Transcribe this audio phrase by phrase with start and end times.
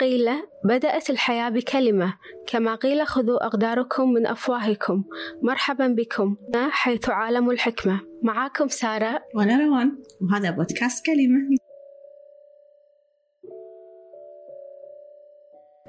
[0.00, 0.30] قيل
[0.64, 2.14] بدأت الحياة بكلمة
[2.46, 5.04] كما قيل خذوا أقداركم من أفواهكم
[5.42, 6.36] مرحبا بكم
[6.70, 8.00] حيث عالم الحكمة.
[8.22, 9.22] معاكم سارة.
[9.34, 11.56] وأنا روان وهذا بودكاست كلمة.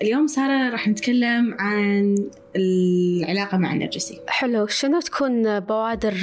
[0.02, 2.16] اليوم سارة راح نتكلم عن
[2.56, 6.14] العلاقة مع النرجسي حلو شنو تكون بوادر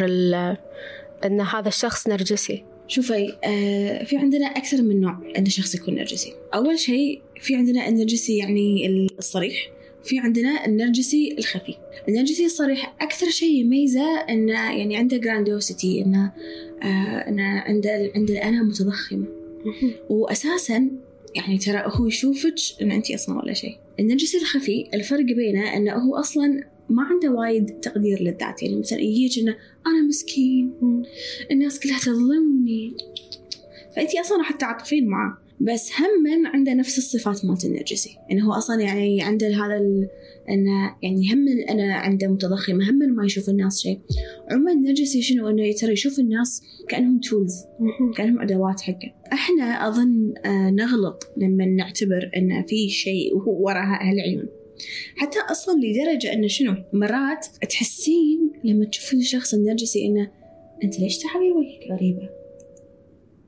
[1.24, 6.32] أن هذا الشخص نرجسي؟ شوفي آه في عندنا أكثر من نوع أن الشخص يكون نرجسي.
[6.54, 8.86] أول شيء في عندنا النرجسي يعني
[9.18, 9.70] الصريح
[10.04, 11.74] في عندنا النرجسي الخفي.
[12.08, 16.32] النرجسي الصريح أكثر شيء يميزه أنه يعني عنده جراندوسيتي أنه
[16.82, 19.26] آه أنه عنده عنده الأنا متضخمة.
[20.10, 20.90] وأساسا
[21.34, 23.76] يعني ترى هو يشوفك أن أنت أصلا ولا شيء.
[24.00, 28.62] النرجسي الخفي الفرق بينه أنه هو أصلا ما عنده وايد تقدير للذات.
[28.62, 29.56] يعني مثلا يجيك إنه
[29.86, 30.72] أنا مسكين
[31.50, 32.96] الناس كلها تظلمني.
[33.96, 35.38] فانت أصلا راح تعاطفين معاه.
[35.60, 38.16] بس هم عنده نفس الصفات مالت النرجسي.
[38.30, 39.76] انه هو أصلا يعني عنده هذا
[40.48, 44.00] إنه يعني هم أنا عنده متضخمه هم ما يشوف الناس شيء.
[44.50, 47.54] عموما النرجسي شنو؟ إنه ترى يشوف الناس كأنهم تولز
[48.16, 49.12] كأنهم أدوات حقه.
[49.32, 54.48] إحنا أظن آه، نغلط لما نعتبر ان في شيء وراء هالعيون.
[55.16, 60.30] حتى أصلا لدرجة إنه شنو مرات تحسين لما تشوفين الشخص النرجسي إنه
[60.84, 62.28] أنت ليش تعبير وجهك غريبة؟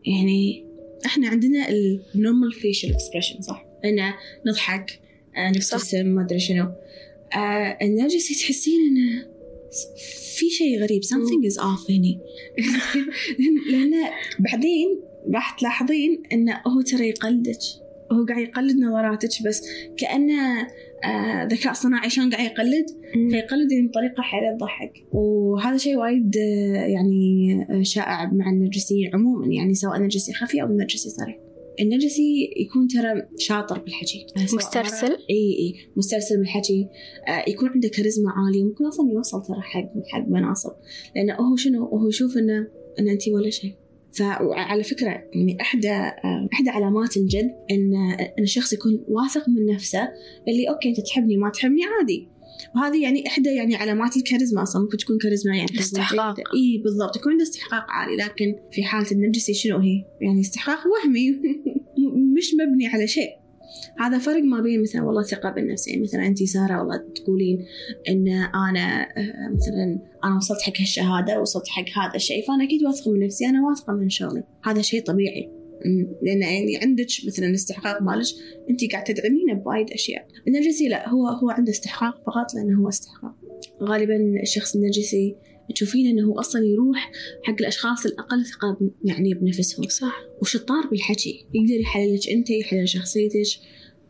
[0.06, 0.66] يعني
[1.06, 1.68] إحنا عندنا
[2.14, 4.14] ال normal facial expression صح؟ إنه
[4.46, 5.00] نضحك
[5.36, 6.64] آه، نبتسم ما أدري شنو.
[7.34, 9.26] آه النرجسي تحسين إنه
[10.36, 12.18] في شيء غريب something is off هني.
[13.70, 13.94] لأن
[14.38, 15.00] بعدين
[15.34, 17.58] راح تلاحظين إنه هو ترى يقلدك
[18.12, 20.68] هو قاعد يقلد نظراتك بس كأنه
[21.04, 22.86] آه ذكاء صناعي شلون قاعد يقلد
[23.30, 29.46] فيقلد بطريقة حيل تضحك وهذا شيء وايد آه، يعني آه، شائع مع النرجسيين عموما.
[29.46, 31.38] يعني سواء نرجسي خفي أو نرجسي صريح
[31.80, 34.26] النرجسي يكون ترى شاطر بالحكي.
[34.54, 36.88] مسترسل؟ إي إي مسترسل بالحكي.
[37.28, 38.64] آه يكون عنده كاريزما عالية.
[38.64, 40.72] ممكن أصلا يوصل ترى حق حق مناصب.
[41.16, 42.68] لأنه هو شنو؟ هو يشوف إنه
[42.98, 43.74] ان انت ولا شيء.
[44.16, 45.92] فعلى فكرة يعني إحدى
[46.52, 47.94] إحدى علامات الجذب إن
[48.38, 50.08] إن الشخص يكون واثق من نفسه
[50.48, 52.28] اللي أوكي أنت تحبني ما تحبني عادي.
[52.76, 56.36] وهذه يعني إحدى يعني علامات الكاريزما أصلا ممكن تكون كاريزما يعني استحقاق.
[56.38, 61.30] إي بالضبط يكون عنده استحقاق عالي لكن في حالة النرجسي شنو هي؟ يعني استحقاق وهمي.
[62.36, 63.45] مش مبني على شيء.
[63.98, 67.66] هذا فرق ما بين مثلا والله ثقة بالنفس يعني مثلا أنت سارة والله تقولين
[68.08, 68.28] إن
[68.68, 73.20] أنا آه، مثلا أنا وصلت حق هالشهادة وصلت حق هذا الشيء فأنا أكيد واثقة من
[73.20, 74.42] نفسي أنا واثقة من شغلي.
[74.64, 75.50] هذا شيء طبيعي.
[76.22, 78.26] لأن يعني عندك مثلا استحقاق مالك
[78.70, 80.28] أنت قاعد تدعمينه بوايد أشياء.
[80.48, 83.34] النرجسي لا هو هو عنده استحقاق فقط لأنه هو استحقاق.
[83.82, 85.36] غالبا الشخص النرجسي
[85.74, 87.12] تشوفين إنه أصلا يروح
[87.44, 89.88] حق الأشخاص الأقل ثقة يعني بنفسهم.
[89.88, 90.22] صح.
[90.42, 91.46] وشطار بالحكي.
[91.54, 93.46] يقدر يحللك أنت يحلل شخصيتك.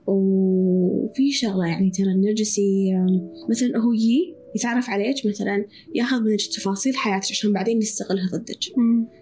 [0.07, 2.93] وفي شغلة يعني ترى النرجسي
[3.51, 8.59] مثلا هو يجي يتعرف عليك مثلا ياخذ منك تفاصيل حياتك عشان بعدين يستغلها ضدك.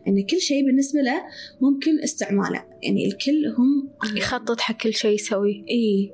[0.08, 1.22] إن كل شيء بالنسبة له
[1.60, 2.64] ممكن استعماله.
[2.82, 6.12] يعني الكل هم يخطط حق كل شيء يسويه إي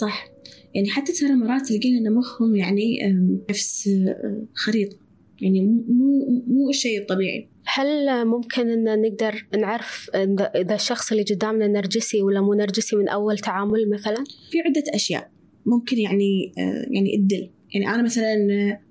[0.00, 0.28] صح.
[0.74, 2.98] يعني حتى ترى مرات تلقين إن مخهم يعني
[3.50, 3.90] نفس
[4.54, 4.96] خريطة.
[5.40, 10.10] يعني مو مو الشيء الطبيعي هل ممكن أن نقدر نعرف
[10.54, 15.30] إذا الشخص اللي قدامنا نرجسي ولا مو نرجسي من أول تعامل مثلا؟ في عدة أشياء
[15.66, 16.52] ممكن يعني
[16.90, 18.36] يعني تدل يعني أنا مثلا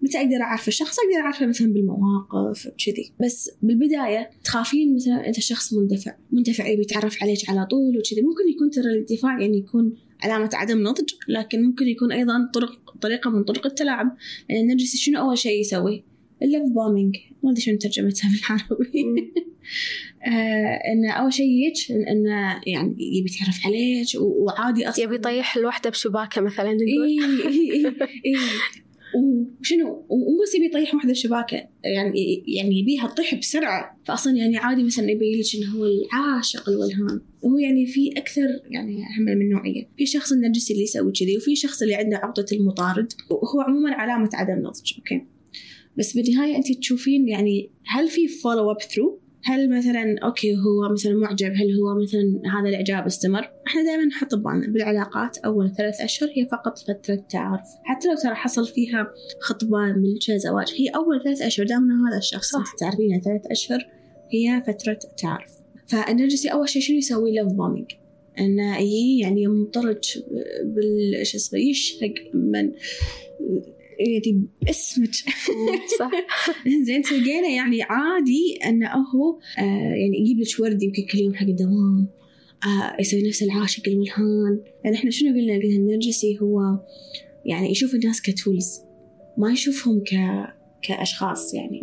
[0.01, 5.73] متى أقدر أعرف الشخص؟ أقدر أعرفه مثلا بالمواقف كذي بس بالبداية تخافين مثلا انت شخص
[5.73, 6.15] مندفع.
[6.31, 8.21] مندفع يبي يتعرف عليك على طول وكذي.
[8.21, 13.29] ممكن يكون ترى الاندفاع يعني يكون علامة عدم نضج لكن ممكن يكون أيضا طرق طريقة
[13.29, 14.15] من طرق التلاعب.
[14.49, 16.03] يعني النرجسي شنو أول شيء يسوي؟
[16.41, 19.03] اللف بومينج ما أدري شنو ترجمتها بالعربي.
[20.27, 25.03] آه إنه أول شيء يجيك إنه يعني يبي يتعرف عليك وعادي أصلا.
[25.03, 27.07] يبي يطيح الوحدة بشباكة مثلا نقول.
[27.07, 27.85] إي إي
[28.25, 28.35] إي
[29.15, 31.67] وشنو؟ مو بس يبي يطيح واحدة بشباكة.
[31.83, 33.99] يعني يعني يبيها تطيح بسرعة.
[34.05, 39.05] فاصلا يعني عادي مثلا يبين لك إنه هو العاشق الولهان وهو يعني في أكثر يعني
[39.05, 43.13] حمل من نوعيه في شخص النرجسي اللي يسوي كذي وفي شخص اللي عنده عقدة المطارد.
[43.29, 45.36] وهو عموما علامة عدم نضج أوكي؟
[45.97, 51.13] بس بالنهاية أنت تشوفين يعني هل في follow up through هل مثلا أوكي هو مثلا
[51.13, 56.29] معجب هل هو مثلا هذا الإعجاب استمر؟ إحنا دائما نحط ببالنا بالعلاقات أول ثلاث أشهر
[56.29, 57.67] هي فقط فترة تعارف.
[57.83, 59.11] حتى لو ترى حصل فيها
[59.41, 62.75] خطبة ملكه زواج هي أول ثلاث أشهر دامنا هذا الشخص صح.
[62.79, 63.79] تعرفين ثلاث أشهر
[64.31, 65.51] هي فترة تعارف.
[65.87, 67.91] فالنرجسي أول شيء شنو يسوي؟ love bombing
[68.39, 68.77] إنه
[69.21, 70.19] يعني يمطرج
[70.63, 72.71] بال شو اسمه يشهق من
[73.99, 75.13] يعني باسمك.
[75.99, 76.11] صح.
[76.85, 81.47] زين تلقينا يعني عادي انه هو آه يعني يجيب لك ورد يمكن كل يوم حق
[81.47, 82.07] الدوام
[82.63, 86.59] آه يسوي نفس العاشق الولهان يعني إحنا شنو قلنا؟ قلنا النرجسي هو
[87.45, 88.81] يعني يشوف الناس كتولز
[89.37, 90.15] ما يشوفهم ك...
[90.81, 91.81] كأشخاص يعني.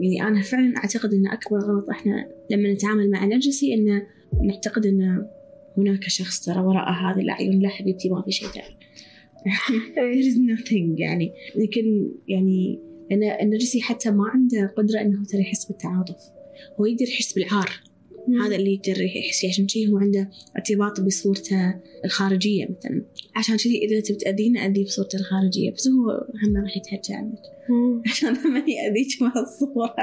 [0.00, 4.02] يعني أنا فعلا أعتقد أن أكبر غلط إحنا لما نتعامل مع نرجسي أن
[4.44, 5.26] نعتقد أن
[5.76, 8.76] هناك شخص ترى وراء هذه الأعين لا حبيبتي ما في شيء ثاني
[9.96, 12.78] there is nothing يعني لكن يعني
[13.12, 16.16] أن النرجسي حتى ما عنده قدرة أنه ترى يحس بالتعاطف.
[16.80, 17.70] هو يقدر يحس بالعار.
[18.44, 21.74] هذا اللي يقدر يحس عشان شيء هو عنده ارتباط بصورته
[22.04, 23.04] الخارجية مثلا.
[23.36, 26.10] عشان كذي إذا تبي تأذيني أذيه بصورته الخارجية بس هو
[26.44, 27.42] هم راح يتهجى عنك.
[28.10, 29.94] عشان ما يأذيك بهالصورة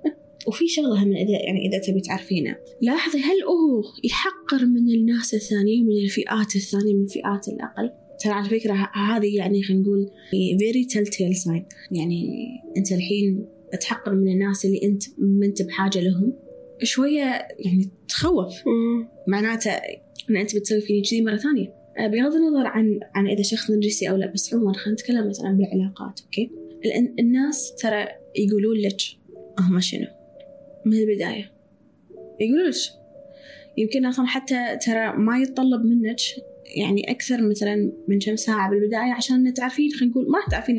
[0.48, 2.56] وفي شغلة هم إذا يعني إذا تبي تعرفينه.
[2.82, 8.48] لاحظي هل هو يحقر من الناس الثانيين من الفئات الثانية من الفئات الأقل؟ ترى على
[8.48, 11.62] فكرة هذه يعني خلينا نقول very telltale sign.
[11.92, 12.28] يعني
[12.76, 13.46] أنت الحين
[13.80, 16.32] تحقر من الناس اللي أنت ما أنت بحاجة لهم.
[16.82, 18.54] شوية يعني تخوف.
[19.28, 19.70] معناته
[20.30, 21.74] إن أنت بتسوي فيني كذي مرة ثانية.
[21.98, 25.52] آه، بغض النظر عن عن إذا شخص نرجسي أو لا بس عموما خلينا نتكلم مثلا
[25.52, 26.50] بالعلاقات أوكي؟
[27.18, 28.06] الناس ترى
[28.36, 29.00] يقولون لك
[29.58, 30.06] هم شنو؟
[30.86, 31.52] من البداية.
[32.40, 32.76] يقولون لك.
[33.76, 36.16] يمكن أصلا حتى ترى ما يتطلب منك
[36.76, 40.78] يعني أكثر مثلا من كم ساعة بالبداية عشان تعرفين خلينا نقول ما تعرفين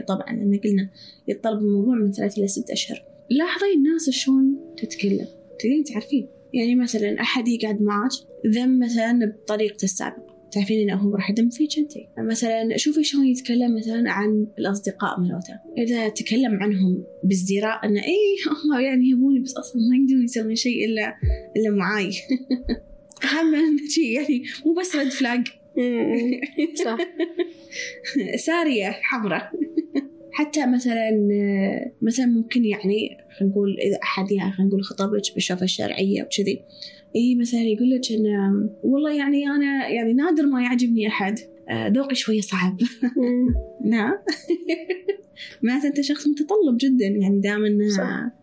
[0.00, 0.90] 100% طبعا لأن قلنا
[1.28, 3.02] يتطلب الموضوع من ثلاث إلى ست أشهر.
[3.30, 5.26] لاحظي الناس شلون تتكلم؟
[5.58, 6.28] تقدرين تعرفين.
[6.54, 8.10] يعني مثلا أحد يقعد معك
[8.46, 10.30] ذم مثلا بطريقته السابقة.
[10.52, 11.92] تعرفين إنه هو راح يدم فيك أنت.
[12.18, 15.54] مثلا شوفي شلون يتكلم مثلا عن الأصدقاء ملوته.
[15.78, 20.84] إذا تكلم عنهم بازدراء إنه اي هم يعني يهموني بس أصلا ما يقدرون يسوون شيء
[20.84, 21.14] إلا
[21.56, 22.10] إلا معاي.
[23.24, 25.46] هم شيء يعني مو بس ريد فلاج
[26.84, 26.96] صح.
[28.46, 29.52] سارية حمراء.
[30.32, 31.10] حتى مثلا
[32.02, 36.62] مثلا ممكن يعني خلينا نقول إذا أحد يعني خلينا نقول خطبك بالشوفة الشرعية وكذي
[37.16, 41.38] إي مثلا يقول لك انه والله يعني أنا يعني نادر ما يعجبني أحد.
[41.68, 42.76] آه، ذوقي شوية صعب.
[43.92, 44.12] نعم.
[45.62, 47.68] معناته أنت شخص متطلب جدا يعني دائما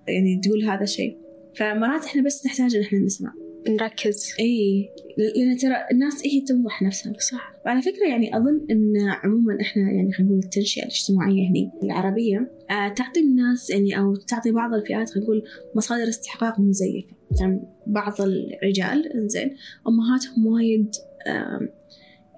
[0.07, 1.17] يعني تقول هذا الشيء.
[1.55, 3.33] فمرات إحنا بس نحتاج إن إحنا نسمع.
[3.69, 4.33] نركز.
[4.39, 7.13] إي لأن ترى الناس هي توضح نفسها.
[7.19, 7.53] صح.
[7.65, 8.93] وعلى فكرة يعني أظن إن
[9.23, 14.51] عموما إحنا يعني خلينا نقول التنشئة الاجتماعية هنا العربية آه تعطي الناس يعني أو تعطي
[14.51, 15.43] بعض الفئات خلينا نقول
[15.75, 19.55] مصادر استحقاق مزيفه مثلا بعض الرجال إنزين
[19.87, 20.91] أمهاتهم وايد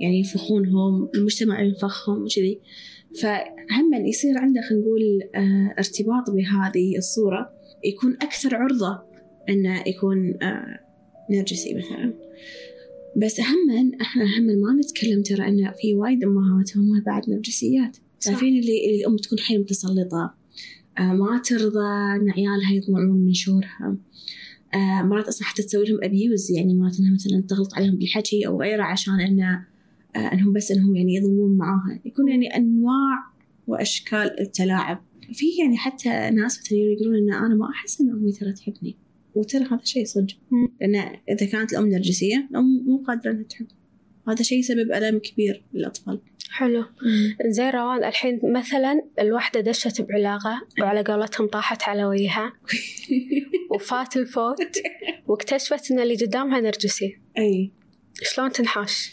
[0.02, 2.60] يعني يفخونهم المجتمع ينفخهم وكذي.
[3.22, 9.02] فهم يصير عنده خلينا نقول آه ارتباط بهذه الصورة يكون أكثر عرضة
[9.50, 10.89] إنه يكون آه
[11.30, 12.14] نرجسي مثلا
[13.18, 18.60] بس هم إحنا هم ما نتكلم ترى ان في وايد أمهات هم بعد نرجسيات تعرفين
[18.60, 20.34] اللي, اللي الأم تكون حيل متسلطة؟
[21.00, 23.98] آه ما ترضى إن عيالها يطلعون من شورها
[24.74, 28.62] آه مرات أصلا حتى تسوي لهم ابيوز يعني مرات انها مثلا تغلط عليهم بالحكي أو
[28.62, 29.66] غيره عشان إنه
[30.16, 32.00] آه إنهم بس إنهم يعني يضمون معاها.
[32.06, 33.30] يكون يعني أنواع
[33.68, 35.02] وأشكال التلاعب.
[35.34, 38.96] في يعني حتى ناس مثلا يقولون إن أنا ما أحس إن أمي ترى تحبني.
[39.36, 40.36] وترى هذا شيء صدق.
[40.82, 40.96] لأن
[41.30, 43.68] إذا كانت الأم نرجسية الأم مو قادرة إنها تحب.
[44.28, 46.22] هذا شيء يسبب ألم كبير للأطفال.
[46.50, 46.86] حلو.
[47.46, 52.54] زين روان الحين مثلا الوحدة دشت بعلاقة وعلى قولتهم طاحت على وجهها.
[53.72, 54.58] وفات الفوت.
[55.28, 57.18] واكتشفت إن اللي قدامها نرجسي.
[57.38, 57.72] أي.
[58.22, 59.12] شلون تنحاش؟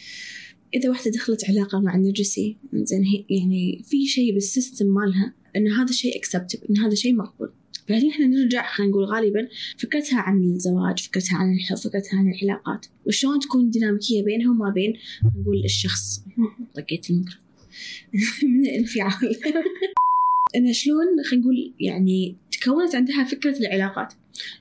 [0.74, 6.16] إذا واحدة دخلت علاقة مع النرجسي زين يعني في شيء بالسيستم مالها إن هذا الشيء
[6.16, 7.52] اكسبتب إن هذا شيء مقبول.
[7.88, 12.86] بعدين إحنا نرجع خلينا نقول غالبا فكرتها عن الزواج فكرتها عن الحب فكرتها عن العلاقات.
[13.06, 14.96] وشلون تكون ديناميكية بينهم وما بين
[15.40, 16.24] نقول الشخص.
[16.76, 17.40] طقيت الميكروفون
[18.50, 19.36] من الانفعال.
[20.56, 24.14] إنه شلون خلينا نقول يعني تكونت عندها فكرة العلاقات.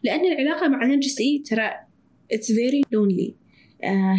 [0.03, 1.71] لأن العلاقة مع نرجسي ترى
[2.33, 3.31] very lonely.
[3.31, 3.44] آه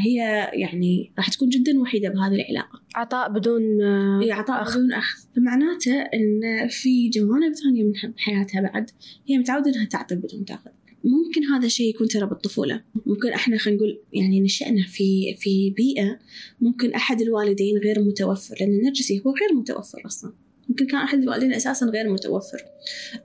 [0.04, 0.16] هي
[0.52, 2.80] يعني راح تكون جدا وحيدة بهذه العلاقة.
[2.94, 4.78] عطاء بدون آه إيه عطاء أخذ.
[4.78, 8.90] بدون أخذ فمعناته أن في جوانب ثانية من حياتها بعد
[9.26, 10.70] هي متعودة أنها تعطي بدون تاخذ
[11.04, 12.82] ممكن هذا الشيء يكون ترى بالطفولة.
[13.06, 16.18] ممكن إحنا خلينا نقول يعني نشأنا في في بيئة
[16.60, 20.32] ممكن أحد الوالدين غير متوفر لأن النرجسي هو غير متوفر أصلا.
[20.68, 22.58] ممكن كان أحد الوالدين أساسا غير متوفر.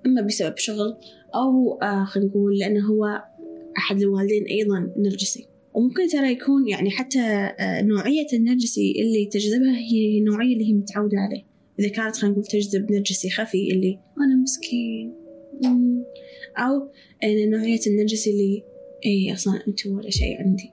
[0.05, 0.97] إما بسبب شغل
[1.35, 3.23] أو آه خلينا نقول لأنه هو
[3.77, 5.50] أحد الوالدين أيضا نرجسي.
[5.73, 11.17] وممكن ترى يكون يعني حتى آه، نوعية النرجسي اللي تجذبها هي النوعية اللي هي متعودة
[11.17, 11.43] عليه.
[11.79, 15.13] إذا كانت خلينا نقول تجذب نرجسي خفي اللي أنا مسكين.
[16.57, 16.89] أو
[17.23, 18.63] نوعية النرجسي اللي
[19.05, 20.69] إي أصلا أنت ولا شيء عندي.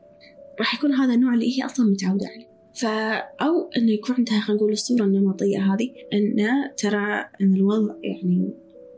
[0.59, 2.49] راح يكون هذا النوع اللي هي أصلا متعودة عليه.
[2.75, 8.51] فا أو إنه يكون عندها خلينا نقول الصورة النمطية هذه إنه ترى إن الوضع يعني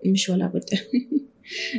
[0.07, 0.65] مش ولا بد.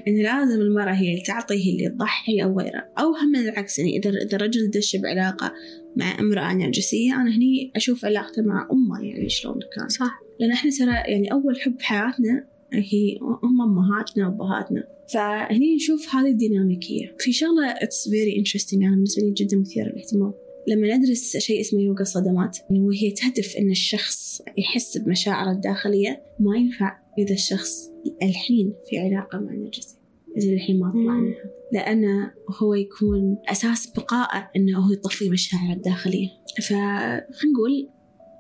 [0.07, 2.85] إن لازم المرأة هي اللي تعطي هي اللي تضحي أو غيره.
[2.99, 5.53] أو هم العكس يعني إذا إذا رجل دش بعلاقة
[5.95, 10.19] مع امرأة نرجسية أنا هني أشوف علاقته مع أمه يعني شلون كان صح.
[10.39, 14.83] لأن إحنا ترى يعني أول حب بحياتنا هي هم أمهاتنا وأبهاتنا.
[15.13, 17.15] فهني نشوف هذه الديناميكية.
[17.19, 20.33] في شغلة it's very interesting أنا بالنسبة لي جدا مثيرة للاهتمام.
[20.68, 26.98] لما ندرس شيء اسمه يوغا الصدمات وهي تهدف أن الشخص يحس بمشاعره الداخلية ما ينفع
[27.20, 27.91] إذا الشخص
[28.24, 29.98] الحين في علاقة مع نرجسي.
[30.38, 31.13] إذا الحين ما طلع.
[31.13, 31.51] منها.
[31.74, 36.27] لأنه هو يكون أساس بقائه أنه هو يطفي مشاعره الداخلية.
[36.68, 37.89] فخلينا نقول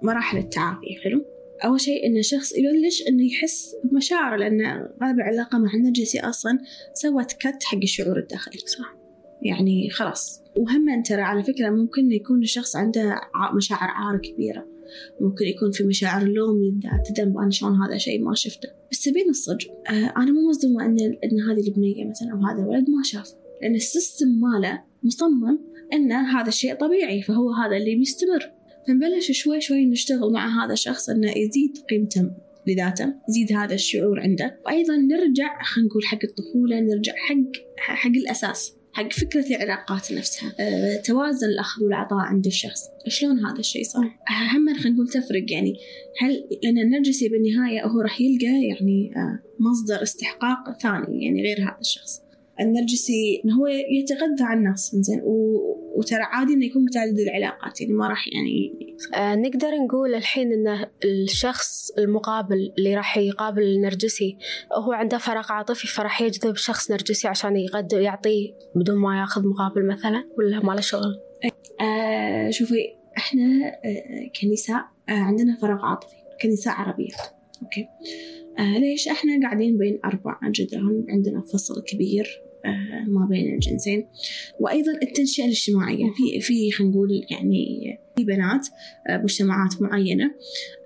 [0.03, 1.25] مراحل التعافي حلو؟
[1.65, 4.61] أول شيء إن الشخص يبلش إنه يحس بمشاعره لأن
[5.03, 6.59] غالب العلاقة مع النرجسي أصلا
[6.93, 8.57] سوت كت حق الشعور الداخلي.
[8.57, 9.00] صح.
[9.41, 10.41] يعني خلاص.
[10.57, 13.21] وهم ترى على فكرة ممكن يكون الشخص عنده
[13.55, 14.67] مشاعر عار كبيرة.
[15.21, 18.69] ممكن يكون في مشاعر لوم للذات ذنب أنا شلون هذا شيء؟ ما شفته.
[18.91, 22.89] بس بين الصدق آه أنا مو مصدومة إن إن هذه البنية مثلا أو هذا الولد
[22.89, 25.59] ما شاف لأن السيستم ماله مصمم
[25.93, 28.51] إن هذا الشيء طبيعي فهو هذا اللي بيستمر.
[28.87, 32.31] فنبلش شوي شوي نشتغل مع هذا الشخص إنه يزيد قيمته
[32.67, 34.59] لذاته يزيد هذا الشعور عنده.
[34.65, 38.80] وأيضا نرجع خلينا نقول حق الطفولة نرجع حق حق الأساس.
[38.93, 40.53] حق فكرة العلاقات نفسها.
[40.59, 42.81] أه، توازن الأخذ والعطاء عند الشخص.
[43.07, 44.03] شلون هذا الشيء صار؟
[44.55, 45.73] هم خلينا نقول تفرق يعني.
[46.21, 51.77] هل لأن النرجسي بالنهاية هو راح يلقى يعني أه، مصدر استحقاق ثاني يعني غير هذا
[51.81, 52.21] الشخص.
[52.59, 58.07] النرجسي هو يتغذى على الناس زين و- وترى عادي إنه يكون متعدد العلاقات يعني ما
[58.07, 58.73] راح يعني
[59.15, 64.37] آه نقدر نقول الحين إن الشخص المقابل اللي راح يقابل النرجسي
[64.77, 69.87] هو عنده فراغ عاطفي فراح يجذب شخص نرجسي عشان يقدر يعطيه بدون ما ياخذ مقابل
[69.87, 71.19] مثلا ولا ما له شغل؟
[71.81, 72.75] آه شوفي
[73.17, 73.43] إحنا
[73.85, 77.21] آه كنساء آه عندنا فراغ عاطفي كنساء عربيات
[77.61, 77.87] أوكي؟
[78.59, 82.41] آه ليش إحنا قاعدين بين أربع جدران عندنا فصل كبير
[83.07, 84.07] ما بين الجنسين.
[84.59, 86.05] وأيضا التنشئة الاجتماعية.
[86.17, 88.67] في في خلينا نقول يعني في بنات
[89.09, 90.31] آه مجتمعات معينة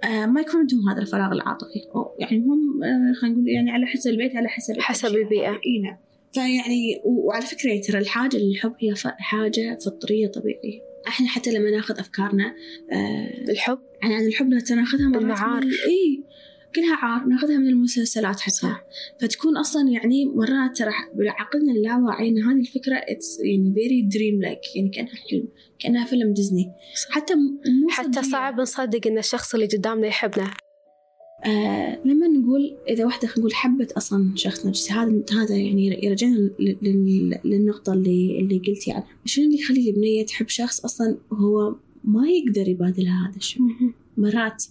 [0.04, 1.80] آه ما يكون عندهم هذا الفراغ العاطفي.
[2.20, 5.24] يعني هم آه خلينا نقول يعني على حسب البيت على حسب حسب التنشئة.
[5.24, 5.52] البيئة.
[5.66, 5.98] إي نعم.
[6.34, 10.80] فيعني وعلى فكرة ترى الحاجة للحب هي حاجة فطرية طبيعية.
[11.08, 12.56] إحنا حتى لما ناخذ أفكارنا
[12.92, 13.80] آه الحب.
[14.04, 15.64] عن عن الحب ناخذها مرات.
[15.64, 16.24] من- إي.
[16.76, 18.84] كلها عار ناخذها من المسلسلات حتى صح.
[19.22, 24.60] فتكون أصلا يعني مرات ترى بعقلنا اللاواعي ان هذه الفكرة it's يعني very dream like
[24.76, 25.48] يعني كأنها حلم
[25.80, 26.66] كأنها فيلم ديزني
[27.10, 28.24] حتى مو حتى.
[28.24, 30.52] صعب نصدق إن الشخص اللي قدامنا يحبنا.
[31.46, 36.36] آه لما نقول إذا واحدة خلينا نقول حبت أصلا شخص نرجسي هذا هذا يعني يرجعنا
[36.36, 41.76] لل- لل- للنقطة اللي اللي قلتي عنها، شنو اللي يخلي البنية تحب شخص أصلا هو
[42.04, 43.62] ما يقدر يبادلها هذا الشيء،
[44.18, 44.64] مرات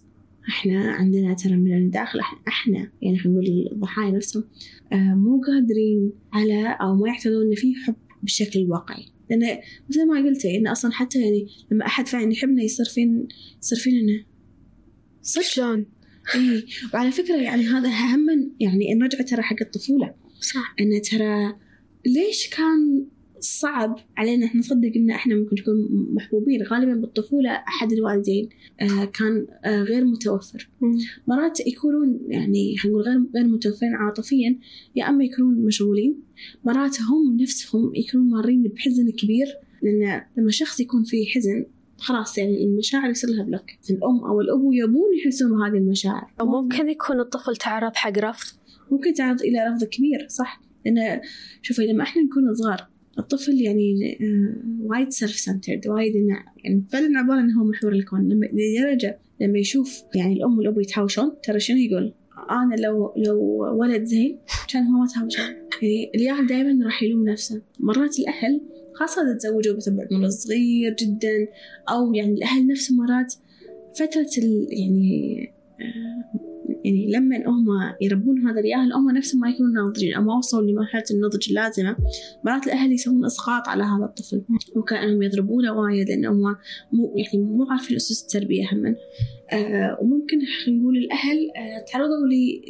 [0.48, 4.44] إحنا عندنا ترى من الداخل إحنا, إحنا يعني خلينا نقول الضحايا نفسهم
[4.92, 9.58] آه مو قادرين على أو ما يعتقدون إن في حب بالشكل الواقعي لأن
[9.90, 13.28] مثل ما قلتي إن أصلا حتى يعني لما أحد فعلا يحبنا يصير فين
[13.62, 14.24] يصير فينا
[15.22, 15.86] صدق؟ شلون؟
[16.34, 20.14] إي وعلى فكرة يعني هذا هم يعني نرجع ترى حق الطفولة.
[20.40, 20.74] صح.
[20.80, 21.56] إن ترى
[22.06, 23.06] ليش كان
[23.44, 25.74] صعب علينا إحنا نصدق إن إحنا ممكن نكون
[26.14, 26.62] محبوبين.
[26.62, 28.48] غالبا بالطفولة أحد الوالدين
[28.80, 30.68] آه كان آه غير متوفر.
[31.28, 34.58] مرات يكونون يعني خلينا نقول غير غير متوفرين عاطفيا
[34.96, 36.22] يا أما يكونون مشغولين.
[36.64, 39.46] مرات هم نفسهم يكونون مارين بحزن كبير
[39.82, 41.66] لأن لما شخص يكون في حزن
[41.98, 43.64] خلاص يعني المشاعر يصير لها block.
[43.90, 46.30] الأم أو الأبو يبون يحسون بهذه المشاعر.
[46.40, 48.56] أو ممكن يكون الطفل تعرض حق رفض.
[48.90, 51.20] ممكن تعرض إلى رفض كبير صح؟ لأن
[51.62, 57.40] شوفي لما إحنا نكون صغار الطفل يعني آه، وايد self-centered وايد إنه يعني فعلا عبارة
[57.40, 58.28] إنه هو محور الكون.
[58.28, 62.14] لما لدرجة لما يشوف يعني الأم والأبو يتهاوشون ترى شنو يقول؟
[62.50, 63.38] أنا لو لو
[63.80, 64.38] ولد زين
[64.72, 65.44] كان هو ما تهاوشون.
[65.44, 67.62] يعني الياهل دائما راح يلوم نفسه.
[67.80, 68.60] مرات الأهل
[68.94, 71.48] خاصة إذا تزوجوا مثلا من صغير جدا
[71.88, 73.34] أو يعني الأهل نفسهم مرات
[73.94, 76.43] فترة ال يعني آه،
[76.84, 77.66] يعني لما هم
[78.00, 80.14] يربون هذا الياهل هم نفسهم ما يكونوا ناضجين.
[80.14, 81.96] أو ما وصلوا لمرحلة النضج اللازمة
[82.44, 84.42] مرات الأهل يسوون إسقاط على هذا الطفل
[84.76, 86.40] ممكن أنهم يضربونه وايد لأنهم
[86.92, 88.96] مو يعني مو عارفين أسس التربية هم.
[89.52, 92.26] آه وممكن خلينا نقول الأهل آه تعرضوا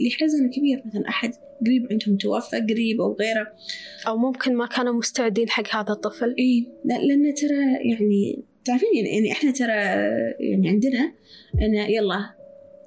[0.06, 0.82] لحزن كبير.
[0.86, 1.30] مثلا أحد
[1.66, 3.46] قريب عندهم توفى قريب أو غيره.
[4.06, 6.34] أو ممكن ما كانوا مستعدين حق هذا الطفل.
[6.38, 7.56] إي لا- لأن ترى
[7.90, 9.72] يعني تعرفين يعني, إحنا ترى
[10.40, 11.12] يعني عندنا
[11.62, 12.30] انه يلا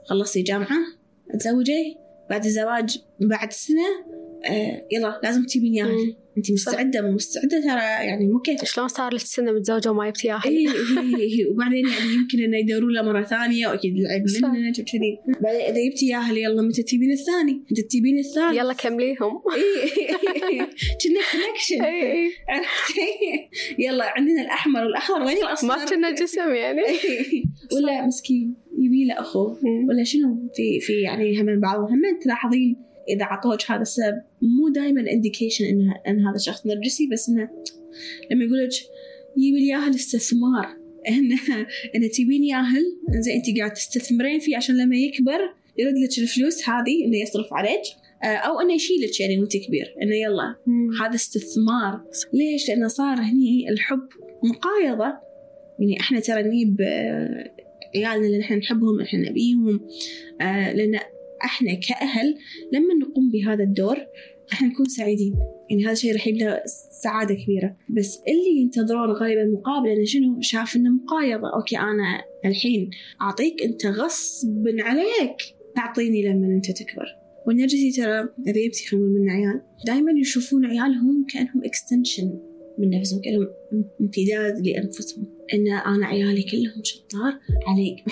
[0.05, 0.96] خلصتي جامعه
[1.39, 1.97] تزوجي
[2.29, 6.15] بعد الزواج بعد سنة آه يلا لازم تجيبين ياهل.
[6.37, 8.63] انت مستعدة مو مستعدة؟ ترى يعني مو كيف.
[8.63, 12.93] شلون صار لك سنة متزوجة وما جبتي أهل اي اي وبعدين يعني يمكن إنه يدورون
[12.93, 14.23] له مرة ثانية وأكيد العيب.
[14.43, 19.41] منك وكذي بعدين إذا جبتي إياها يلا متى تبين الثاني؟ متى تبين الثالث؟ يلا كمليهم.
[19.55, 20.59] اي
[21.01, 21.81] كنا connection
[22.49, 25.25] عرفتي يلا عندنا الأحمر والأخضر.
[25.25, 26.81] وين الأصفر؟ ما كنا جسم يعني.
[27.73, 28.55] ولا مسكين.
[28.77, 29.55] يبي له أخو.
[29.89, 32.75] ولا شنو في في يعني هم بعض هم تلاحظين
[33.09, 37.49] إذا عطوك هذا السبب مو دائما indication إن إن هذا الشخص نرجسي بس إنه
[38.31, 38.71] لما يقول لك
[39.37, 40.67] يبي لي اياه الاستثمار
[41.09, 41.39] انه
[41.95, 42.83] انه تبين ياهل
[43.19, 45.39] زين أنت قاعد تستثمرين فيه عشان لما يكبر
[45.77, 47.81] يرد لك الفلوس هذه إنه يصرف عليك
[48.23, 50.55] آه، أو إنه يشيلك يعني وأنت كبير إنه يلا.
[51.01, 52.01] هذا استثمار
[52.33, 54.07] ليش؟ لأنه صار هني الحب
[54.43, 55.27] مقايضة
[55.79, 57.51] يعني إحنا ترى نجيب آه،
[57.95, 59.87] عيالنا اللي إحنا نحبهم إحنا نبيهم.
[60.41, 60.99] آه، لأن
[61.43, 62.35] إحنا كأهل
[62.73, 63.97] لما نقوم بهذا الدور
[64.53, 65.35] إحنا نكون سعيدين.
[65.69, 66.61] يعني هذا الشيء راح يبدا
[67.03, 67.75] سعادة كبيرة.
[67.89, 71.53] بس اللي ينتظرون غالبا مقابل إنه شنو؟ شاف إنه مقايضة.
[71.53, 72.89] أوكي أنا الحين
[73.21, 75.37] أعطيك أنت غصب عليك.
[75.75, 77.05] تعطيني لما أنت تكبر.
[77.47, 79.61] والنرجسي ترى اذا جبتي خلينا نقول من عيال.
[79.87, 82.39] دائما يشوفون عيالهم كأنهم extension
[82.77, 83.47] من نفسهم كأنهم
[84.01, 85.25] امتداد لأنفسهم.
[85.53, 87.33] إن أنا عيالي كلهم شطار
[87.67, 87.95] علي.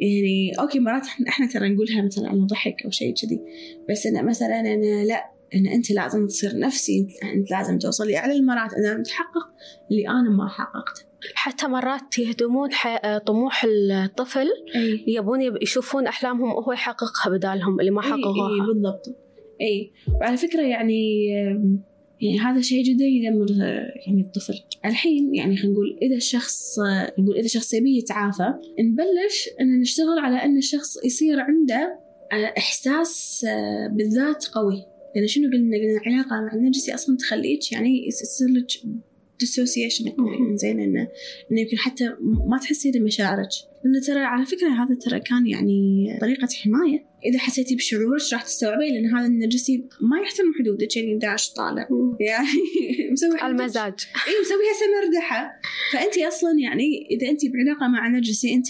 [0.00, 3.40] يعني أوكي مرات إحنا إحنا ترى نقولها مثلا على ضحك أو شيء كذي.
[3.90, 8.74] بس انه مثلا أنا لا إن أنت لازم تصير نفسي أنت, لازم توصلي اعلى المرات
[8.74, 9.46] أنا تحقق
[9.90, 11.02] اللي أنا ما حققته
[11.34, 12.68] حتى مرات يهدمون
[13.26, 14.46] طموح الطفل.
[14.74, 15.04] أي.
[15.06, 18.66] يبون يب- يشوفون أحلامهم وهو يحققها بدالهم اللي ما أي أي حققوها.
[18.66, 19.16] بالضبط.
[19.60, 19.90] أي.
[20.20, 21.26] وعلى فكرة يعني
[22.20, 23.46] يعني هذا شيء جدا يدمر
[24.06, 24.54] يعني الطفل.
[24.84, 26.78] الحين يعني خلينا نقول إذا الشخص
[27.18, 32.00] نقول إذا شخص يبي يتعافى نبلش ان نشتغل على إن الشخص يصير عنده
[32.58, 33.46] إحساس
[33.90, 34.86] بالذات قوي.
[35.16, 38.70] لأن شنو قلنا؟ قلنا العلاقه مع النرجسي أصلا تخليك يعني يصير لك
[39.40, 40.56] dissociation مم.
[40.56, 41.08] زين انه
[41.52, 42.16] إنه يمكن حتى
[42.46, 43.48] ما تحسين بمشاعرك
[43.84, 47.10] لأنه ترى على فكرة هذا ترى كان يعني طريقة حماية.
[47.26, 51.88] إذا حسيتي بشعورك راح تستوعبين لأن هذا النرجسي ما يحترم حدودك يعني داش طالع.
[52.20, 52.48] يعني
[53.12, 53.94] مسوي على المزاج.
[54.28, 55.60] إي مسويها سمردحة
[55.92, 58.66] فانت أصلا يعني إذا انت بعلاقة مع نرجسي انت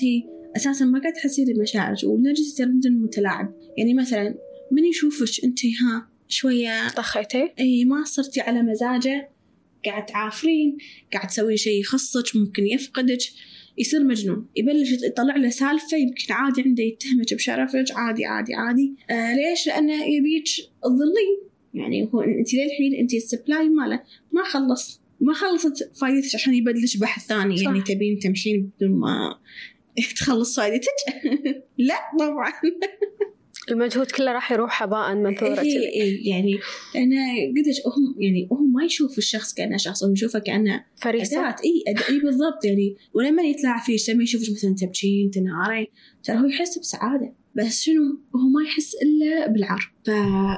[0.57, 2.05] أساسا ما قاعد تحسين بمشاعرك.
[2.05, 3.55] والنرجسي ترى جدا متلاعب.
[3.79, 4.35] يعني مثلا
[4.73, 9.31] من يشوفك انت ها شوية طخيتي؟ إي ما صرتي على مزاجه.
[9.85, 10.79] قاعد تعافرين
[11.13, 13.19] قاعد تسوي شيء يخصك ممكن يفقدك
[13.79, 14.47] يصير مجنون.
[14.57, 18.95] يبلش يطلع له سالفة يمكن عادي عنده يتهمك بشرفك عادي عادي عادي.
[19.11, 20.45] آه ليش؟ لأنه يبيك
[20.83, 21.39] تظلين
[21.75, 24.03] يعني هو أنت للحين أنت السبلاي ماله.
[24.33, 27.57] ما خلص ما خلصت فايدتك عشان يبدلش بحث ثاني.
[27.57, 27.63] صح.
[27.65, 29.39] يعني تبين تمشين بدون ما
[30.17, 30.89] تخلص فايدتك؟
[31.79, 32.53] لا طبعا.
[33.71, 35.89] المجهود كله راح يروح هباء منثورة إيه كذي.
[35.89, 36.59] إيه يعني
[36.97, 37.15] أنا
[37.57, 41.41] لك هم يعني هو ما يشوف الشخص كأنه شخص هو يشوفه كأنه فريسة.
[41.41, 41.57] أداة.
[41.65, 41.95] اي.
[42.09, 45.87] اي بالضبط يعني ولما يتلاعب فيك لما يشوفك مثلا تبكين تنهارين
[46.23, 47.35] ترى هو يحس بسعادة.
[47.55, 48.03] بس شنو؟
[48.37, 49.93] هو ما يحس إلا بالعار.
[50.05, 50.09] ف...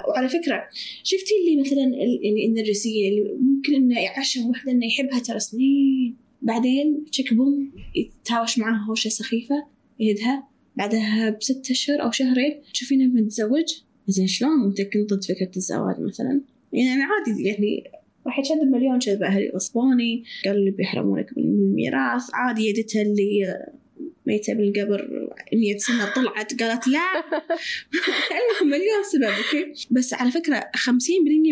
[0.08, 0.68] وعلى فكرة
[1.02, 2.20] شفتي اللي مثلا ال...
[2.22, 6.16] يعني النرجسيه اللي ممكن إنه يعشم وحدة إنه يحبها ترى سنين.
[6.42, 9.66] بعدين تشك بوم يتهاوش معاها هوشة سخيفة
[10.00, 10.51] يهدها.
[10.76, 13.74] بعدها بست أشهر أو شهرين تشوفينه متزوج.
[14.08, 16.40] زين شلون انت كنت ضد فكره الزواج مثلا؟
[16.72, 17.84] يعني عادي يعني
[18.26, 22.30] راح يشد مليون كذبة أهلي غصبوني قالوا لي بيحرمونك من الميراث.
[22.34, 23.56] عادي يدتها اللي
[24.26, 26.62] ميتة بالقبر 100 سنة طلعت.
[26.62, 27.00] قالت لا.
[28.38, 30.60] المهم مليون سبب أوكي؟ بس على فكرة 50%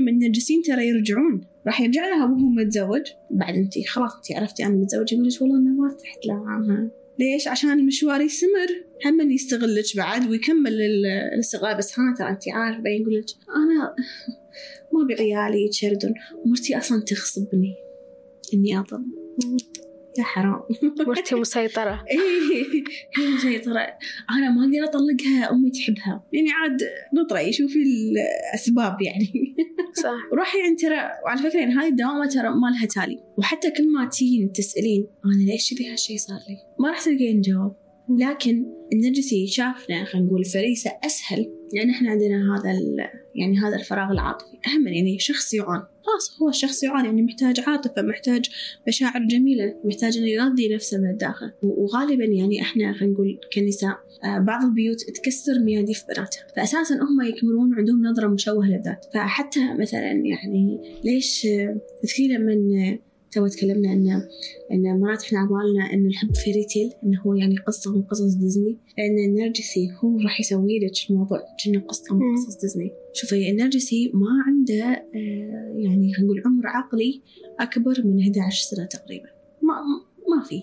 [0.03, 1.45] من النرجسيين ترى يرجعون.
[1.67, 3.03] راح يرجع لها وهو متزوج.
[3.31, 6.91] بعد انت خلاص انت عرفتي أنا متزوج يقول لك والله أنا ما ارتحت لها.
[7.21, 8.85] ليش؟ عشان المشوار يستمر.
[9.07, 13.25] هم يستغلك بعد ويكمل ال- الاستغلال بس ها ترى انت عارفة يقول لك
[13.57, 13.95] أنا
[14.93, 16.15] ما ابي عيالي يتشردون.
[16.47, 17.75] مرتي أصلا تغصبني
[18.55, 19.05] إني اضل
[20.19, 20.61] يا حرام.
[21.07, 22.05] مرتي مسيطرة.
[22.11, 22.19] إيه
[23.19, 23.81] هي مسيطرة.
[24.31, 26.25] أنا ما أقدر أطلقها أمي تحبها.
[26.33, 26.79] يعني عاد
[27.15, 29.55] نطري شوفي الأسباب يعني.
[29.95, 30.39] صح.
[30.39, 33.19] روحي يعني ترى وعلى فكرة يعني هذه الدوامة ترى ما لها تالي.
[33.39, 37.77] وحتى كل ما تين تسألين أنا ليش كذي هالشيء صار لي؟ ما راح تلقين جواب.
[38.19, 42.73] لكن النرجسي شافنا خلينا نقول فريسة أسهل لأن إحنا عندنا هذا
[43.35, 44.59] يعني هذا الفراغ العاطفي.
[44.67, 48.51] أهم يعني شخص يعان خلاص هو الشخص يعان يعني محتاج عاطفة محتاج
[48.89, 51.53] مشاعر جميلة محتاج إنه يغذي نفسه من الداخل.
[51.63, 56.47] وغالبا يعني إحنا خلينا نقول كنساء آه، بعض البيوت تكسر مياديف بناتها.
[56.57, 59.07] فاساسا هم يكبرون عندهم نظرة مشوهة للذات.
[59.15, 62.53] فحتى مثلا يعني ليش آه، تذكري لما
[63.33, 64.29] تو تكلمنا ان
[64.73, 68.79] إن مرات إحنا عبالنا إن الحب fairy tale إنه هو يعني قصة من قصص ديزني.
[68.99, 72.91] لأن النرجسي هو راح يسوي لك الموضوع كأنه قصة من قصص ديزني.
[73.13, 77.21] شوفي النرجسي ما عنده آه، يعني خلينا نقول عمر عقلي
[77.61, 79.29] أكبر من 11 سنة تقريبا.
[79.63, 79.75] ما
[80.29, 80.63] ما في.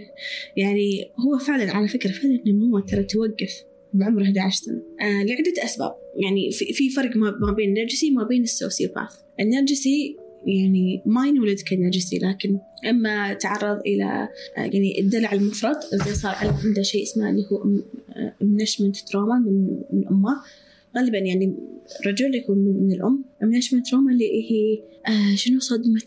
[0.62, 4.82] يعني هو فعلا على فكرة فعلا النمو ترى توقف بعمر 11 سنة.
[5.00, 5.94] آه لعدة أسباب.
[6.24, 9.16] يعني في, في فرق ما بين النرجسي وما بين ال sociopath.
[9.40, 14.28] النرجسي يعني ما ينولد كنرجسي لكن أما تعرض إلى
[14.58, 17.64] آه، يعني الدلع المفرط زي صار عنده شيء اسمه اللي هو
[18.40, 20.36] enmeshment trauma من من أمه.
[20.96, 21.54] غالبا يعني
[22.06, 23.24] رجل يكون من الأم.
[23.42, 26.00] enmeshment trauma اللي هي آه شنو صدمة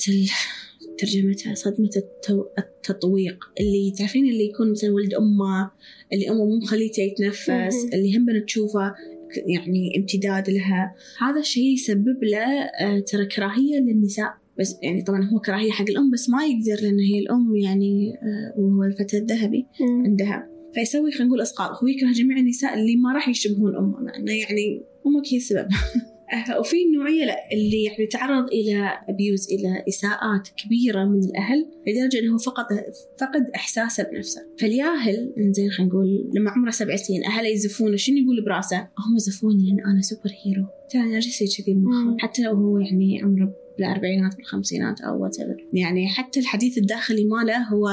[0.97, 2.45] ترجمتها؟ صدمة التو...
[2.58, 3.45] التطويق.
[3.60, 5.71] اللي تعرفين اللي يكون مثلا ولد أمه
[6.13, 8.95] اللي أمه مو مخليته يتنفس اللي هم تشوفه
[9.37, 10.95] يعني امتداد لها.
[11.21, 14.33] هذا الشيء يسبب له آه، ترى كراهية للنساء.
[14.59, 18.59] بس يعني طبعا هو كراهية حق الأم بس ما يقدر لأن هي الأم يعني آه،
[18.59, 19.65] وهو الفتى الذهبي
[20.05, 20.49] عندها.
[20.73, 24.83] فيسوي خلينا نقول إسقاط هو يكره جميع النساء اللي ما راح يشبهون أمه مع يعني
[25.07, 25.67] أمك هي السبب.
[26.59, 32.37] وفي النوعية لا اللي يعني تعرض إلى abuse إلى إساءات كبيرة من الأهل لدرجة أنه
[32.37, 32.65] فقد
[33.19, 34.41] فقد إحساسه بنفسه.
[34.59, 39.69] فالياهل إنزين خلينا نقول لما عمره سبع سنين أهله يزفونه شنو يقول براسه؟ هم زفوني
[39.69, 45.23] لأن أنا superhero ترى نرجسي كذي مخه حتى لو هو يعني عمره بالأربعينات بالخمسينات or
[45.23, 45.38] what
[45.73, 47.87] يعني حتى الحديث الداخلي ماله هو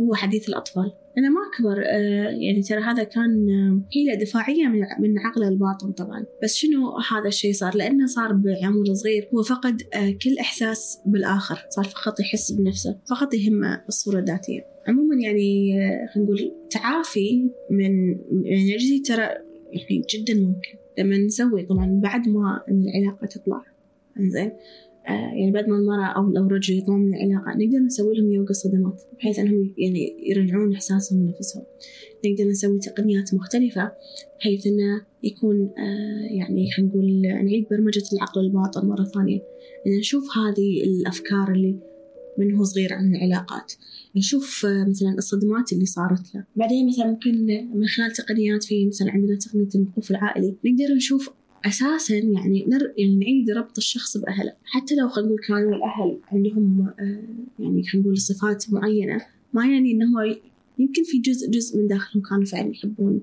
[0.00, 0.92] هو حديث الأطفال.
[1.18, 5.92] أنا ما أكبر آه، يعني ترى هذا كان آه، حيلة دفاعية من من عقله الباطن
[5.92, 6.24] طبعا.
[6.42, 9.28] بس شنو هذا الشيء صار؟ لأنه صار بعمر صغير.
[9.34, 11.66] هو فقد آه، كل إحساس بالآخر.
[11.70, 14.60] صار فقط يحس بنفسه فقط يهمه الصورة الذاتية.
[14.88, 15.72] عموما يعني
[16.14, 19.22] خلينا نقول تعافي من من ترى
[19.72, 20.78] يعني جدا ممكن.
[20.98, 23.64] لما نسوي طبعا بعد ما العلاقة تطلع.
[24.20, 24.58] زين آه،
[25.12, 29.38] يعني بعد ما المرأة أو الرجل يطلعون من العلاقة نقدر نسوي لهم يوغا صدمات بحيث
[29.38, 31.62] أنهم يعني يرجعون إحساسهم بنفسهم
[32.26, 33.92] نقدر نسوي تقنيات مختلفة
[34.38, 39.40] بحيث أنه يكون آه، يعني خلينا نقول نعيد برمجة العقل الباطن مرة ثانية.
[39.86, 41.76] أن نشوف هذه الأفكار اللي
[42.38, 43.72] من هو صغير عن العلاقات
[44.16, 46.44] نشوف آه، مثلا الصدمات اللي صارت له.
[46.56, 51.30] بعدين مثلا ممكن من خلال تقنيات في مثلا عندنا تقنية الوقوف العائلي نقدر نشوف
[51.66, 54.52] أساسا يعني نر يعني نعيد ربط الشخص بأهله.
[54.64, 57.22] حتى لو خلينا نقول كانوا الأهل عندهم آه
[57.58, 59.20] يعني خلينا نقول صفات معينة
[59.52, 60.36] ما يعني انه
[60.78, 63.22] يمكن في جزء جزء من داخلهم كانوا فعلا يحبون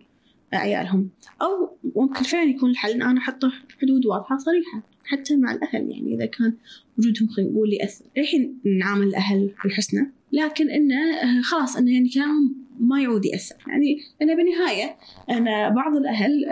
[0.53, 1.09] عيالهم
[1.41, 3.45] أو ممكن فعلا يكون الحل إن أنا أحط
[3.81, 5.91] حدود واضحة صريحة حتى مع الأهل.
[5.91, 6.53] يعني إذا كان
[6.97, 8.05] وجودهم خلينا نقول يأثر.
[8.17, 13.55] الحين نعامل الأهل بالحسنى لكن إنه آه، خلاص إنه يعني كلامهم ما يعود يأثر.
[13.67, 14.95] يعني أنا بالنهاية
[15.29, 16.45] أنا بعض الأهل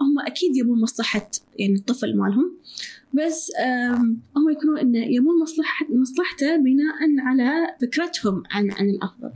[0.00, 2.56] هم أكيد يبون مصلحة يعني الطفل مالهم
[3.12, 3.52] بس
[4.36, 9.30] هم يكونوا إنه يبون مصلحة مصلحته بناء على فكرتهم عن عن الأفضل.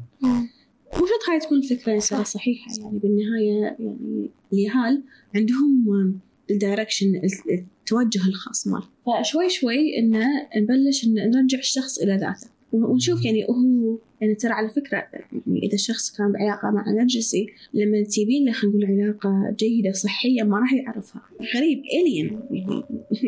[0.94, 5.02] مو شرط هاي تكون الفكرة صحيحة يعني بالنهاية يعني اليهال
[5.34, 8.86] عندهم الدايركشن التوجه الخاص ماله
[9.22, 10.26] فشوي شوي إنه
[10.56, 12.46] نبلش إن نرجع الشخص إلى ذاته.
[12.72, 18.02] ونشوف يعني هو يعني ترى على فكرة يعني إذا الشخص كان بعلاقة مع نرجسي لما
[18.02, 21.22] تجيبين له خلينا نقول علاقة جيدة صحية ما راح يعرفها.
[21.56, 22.82] غريب إلين يعني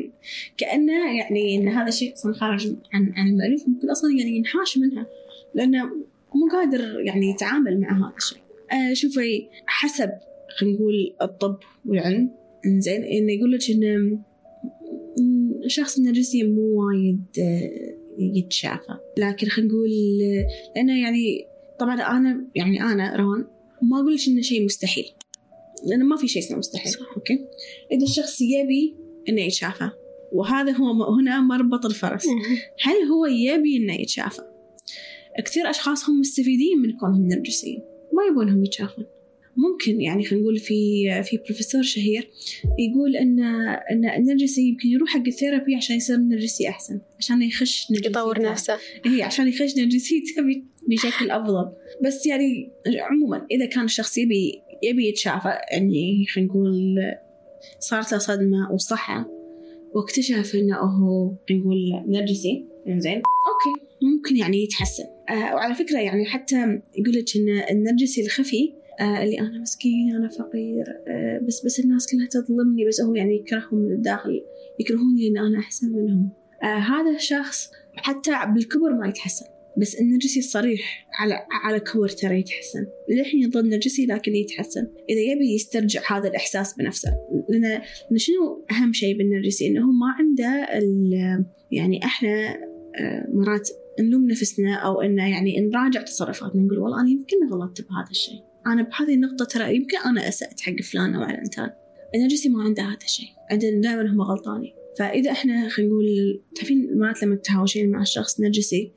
[0.59, 5.07] كأنه يعني إن هذا الشيء أصلا خارج عن عن المألوف ممكن أصلا يعني ينحاش منها
[5.55, 5.85] لأنه
[6.35, 8.39] مو قادر يعني يتعامل مع هذا الشيء.
[8.73, 10.11] آه شوفي حسب
[10.59, 12.31] خلينا نقول الطب والعلم
[12.67, 14.19] إنزين إنه يقول لك انه
[15.65, 18.97] الشخص النرجسي مو وايد آه، يتشافى.
[19.19, 19.91] لكن خلينا نقول
[20.77, 21.47] لأنه يعني
[21.79, 23.47] طبعا أنا يعني أنا روان
[23.83, 25.13] ما أقول لك إنه شيء مستحيل.
[25.87, 27.17] لأنه ما في شيء اسمه مستحيل صح.
[27.17, 27.47] أوكي؟
[27.93, 28.97] إذا الشخص يبي
[29.29, 29.91] إنه يتشافى
[30.33, 32.27] وهذا هو هنا مربط الفرس.
[32.85, 34.43] هل هو يبي إنه يتشافى؟
[35.45, 39.07] كثير أشخاص هم مستفيدين من كونهم نرجسيين ما يبونهم يتشافون.
[39.61, 42.31] ممكن يعني خلينا نقول في في بروفيسور شهير
[42.79, 43.41] يقول إن
[43.91, 48.43] إن النرجسي يمكن يروح حق ال therapy عشان يصير نرجسي أحسن عشان يخش نرجسي يطور
[48.43, 48.79] نفسه.
[49.07, 50.23] اي عشان يخش نرجسي
[50.89, 51.73] بشكل أفضل.
[52.05, 52.71] بس يعني
[53.11, 56.97] عموما إذا كان الشخص يبي يبي يتشافى يعني خلينا نقول
[57.81, 59.25] صارت صدمة وصحى
[59.95, 65.05] واكتشف إنه هو نقول نرجسي زين أوكي ممكن يعني يتحسن.
[65.31, 66.57] آه وعلى فكرة يعني حتى
[66.99, 72.27] يقول لك إن النرجسي الخفي اللي أنا مسكين أنا فقير آه بس بس الناس كلها
[72.27, 74.41] تظلمني بس هو يعني يكرههم من الداخل
[74.81, 76.31] يكرهوني إن أنا أحسن منهم.
[76.63, 79.47] آه هذا الشخص حتى بالكبر ما يتحسن
[79.79, 82.87] بس النرجسي الصريح على على كبر ترى يتحسن.
[83.11, 84.87] للحين يظل نرجسي لكن يتحسن.
[85.11, 87.11] إذا يبي يسترجع هذا الإحساس بنفسه.
[87.49, 87.83] لأن
[88.17, 90.69] شنو أهم شيء بالنرجسي إنه ما عنده
[91.73, 92.57] يعني إحنا
[93.01, 93.69] آه، مرات
[94.01, 98.50] نلوم نفسنا أو إنه يعني نراجع تصرفاتنا نقول والله أنا يمكن غلطت بهذا الشيء.
[98.67, 101.71] أنا بهذه النقطة ترى يمكن أنا أسأت حق فلان أو علانتان
[102.15, 103.29] النرجسي ما عنده هذا الشيء.
[103.51, 104.73] عندنا دائما هم غلطانين.
[104.99, 108.93] فإذا إحنا خلينا نقول تعرفين المرات لما تتهاوشين مع الشخص نرجسي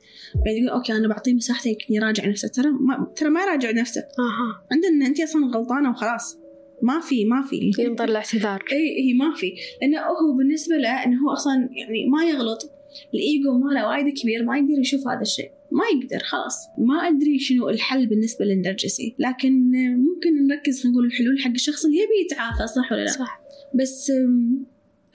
[0.46, 2.48] بعدين يقول okay أنا بعطيه مساحته يمكن يراجع نفسه.
[2.48, 4.00] ترى ما ترى ما يراجع نفسه.
[4.00, 4.66] أها.
[4.72, 6.38] عندنا انت أصلا غلطانة وخلاص.
[6.82, 7.72] ما في ما في.
[7.78, 8.64] ينطر الاعتذار.
[8.72, 9.54] اي هي ما في.
[9.82, 12.70] لأنه هو بالنسبة له إنه هو أصلا يعني ما يغلط.
[13.14, 15.50] الإيجو ماله وايد كبير ما يقدر يشوف هذا الشيء.
[15.72, 16.66] ما يقدر خلاص.
[16.78, 19.16] ما أدري شنو الحل بالنسبة للنرجسي.
[19.18, 23.40] لكن ممكن نركز خلينا نقول الحلول حق الشخص اللي يبي يتعافى صح ولا لا؟ صح.
[23.74, 24.12] بس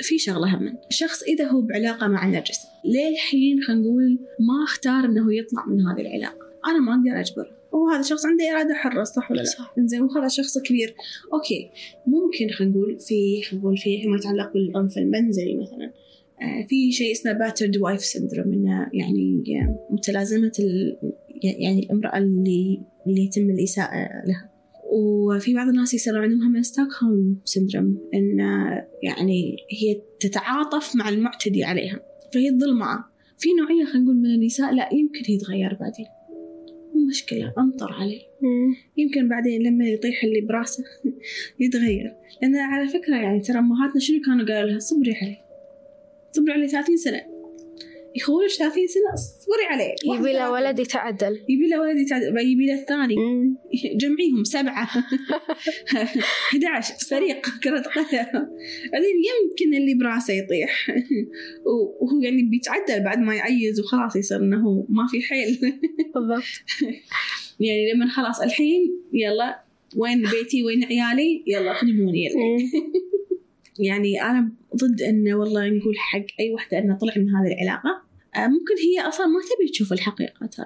[0.01, 0.77] في شغلة هم.
[0.89, 6.01] الشخص إذا هو بعلاقة مع النرجسي للحين خلينا نقول ما أختار إنه يطلع من هذه
[6.01, 6.37] العلاقة.
[6.67, 7.59] أنا ما أقدر أجبره.
[7.71, 9.73] وهذا شخص عنده إرادة حرة صح ولا لا؟ صح.
[9.77, 10.95] إنزين وهذا شخص كبير.
[11.33, 11.69] okay.
[12.07, 15.91] ممكن خلينا نقول في خلينا نقول في فيما يتعلق بالعنف المنزلي مثلا.
[16.67, 19.43] في شيء اسمه battered wife syndrome إنه يعني
[19.89, 20.97] متلازمة ال...
[21.43, 24.49] يعني الامرأة اللي اللي يتم الإساءة لها.
[24.91, 28.39] وفي بعض الناس يصير عندهم هم ستوكهولم سندروم إن
[29.03, 31.99] يعني هي تتعاطف مع المعتدي عليها.
[32.33, 33.05] فهي تظل معه
[33.37, 36.05] في نوعية خلينا نقول من النساء لا يمكن يتغير بعدين.
[36.95, 38.21] مو مشكلة انطر عليه.
[38.97, 40.83] يمكن بعدين لما يطيح اللي براسه
[41.59, 42.13] يتغير.
[42.41, 45.48] لأن على فكرة يعني ترى أمهاتنا شنو كانوا قالوا لها؟ صبري عليه.
[46.31, 47.21] صبري عليه 30 سنة.
[48.15, 52.33] يخولش 30 سنة صبري عليه يبي له ولد يتعدل يبي له ولد يتعد...
[52.33, 53.15] بعد يبي له الثاني.
[53.95, 54.89] جمعيهم سبعة.
[56.53, 58.47] 11 فريق كرة قدم.
[58.91, 60.89] بعدين يمكن اللي براسه يطيح.
[62.01, 65.59] وهو يعني بيتعدل بعد ما يعيز وخلاص يصير إنه ما في حيل.
[66.15, 66.43] بالضبط.
[67.59, 69.59] يعني لما خلاص الحين يلا
[69.95, 72.69] وين بيتي وين عيالي؟ يلا خدموني يلا.
[73.79, 78.01] يعني أنا ضد إنه والله نقول حق أي وحدة إنها طلع من هذه العلاقة.
[78.35, 80.65] آه، ممكن هي أصلا ما تبي تشوف الحقيقة ترى.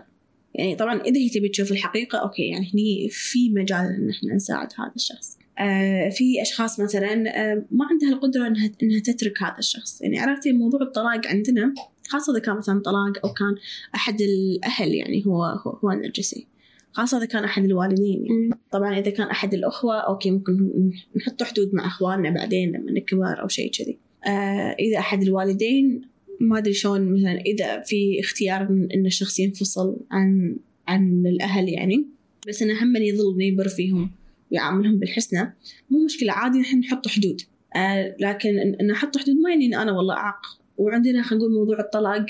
[0.55, 4.67] يعني طبعا إذا هي تبي تشوف الحقيقة okay يعني هني في مجال إن إحنا نساعد
[4.79, 5.37] هذا الشخص.
[5.59, 10.01] آه في أشخاص مثلا آه ما عندها القدرة إنها إنها تترك هذا الشخص.
[10.01, 11.73] يعني عرفتي موضوع الطلاق عندنا
[12.07, 13.55] خاصة إذا كان مثلا طلاق أو كان
[13.95, 16.47] أحد الأهل يعني هو هو, هو نرجسي
[16.93, 18.49] خاصة إذا كان أحد الوالدين يعني.
[18.71, 20.71] طبعا إذا كان أحد الأخوة okay ممكن
[21.17, 23.97] نحط حدود مع إخواننا بعدين لما نكبر أو شيء كذي.
[24.25, 26.01] آه إذا أحد الوالدين
[26.39, 28.61] ما أدري شلون مثلا إذا في اختيار
[28.95, 32.05] إن الشخص ينفصل عن عن الأهل يعني.
[32.47, 34.11] بس إنه هم يظل نيبر فيهم
[34.51, 35.55] ويعاملهم بالحسنى
[35.89, 37.41] مو مشكلة عادي نحن نحط حدود.
[37.75, 40.41] آه لكن إن إن أحط حدود ما يعني أنا والله أعق
[40.77, 42.25] وعندنا خلينا نقول موضوع الطلاق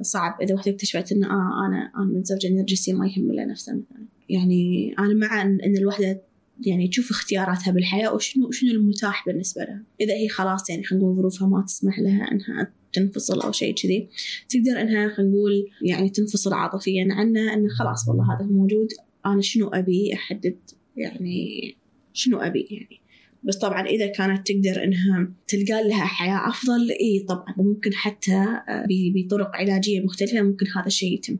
[0.00, 0.42] صعب.
[0.42, 4.06] إذا وحدة اكتشفت إن آه أنا أنا متزوجة نرجسي ما يهم إلا نفسها مثلا.
[4.28, 6.22] يعني أنا مع إن إن الوحدة
[6.66, 9.82] يعني تشوف اختياراتها بالحياة وشنو شنو المتاح بالنسبة لها.
[10.00, 14.08] إذا هي خلاص يعني خلينا نقول ظروفها ما تسمح لها إنها تنفصل أو شيء كذي
[14.48, 18.88] تقدر إنها خلينا نقول يعني تنفصل عاطفيا عنه إنه خلاص والله هذا هو موجود
[19.26, 20.56] أنا شنو أبي؟ أحدد
[20.96, 21.74] يعني
[22.12, 23.01] شنو أبي يعني.
[23.44, 27.54] بس طبعا إذا كانت تقدر إنها تلقى لها حياة أفضل إي طبعا.
[27.58, 28.44] وممكن حتى
[28.88, 31.38] بطرق علاجية مختلفة ممكن هذا الشيء يتم.